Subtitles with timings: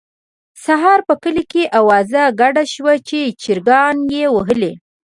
[0.65, 4.73] سهار په کلي کې اوازه ګډه شوه چې چړیانو یې وهلی.